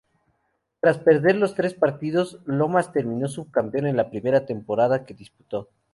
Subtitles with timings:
[0.79, 5.69] Tras perder los tres partidos, Lomas terminó subcampeón en la primera temporada que disputó.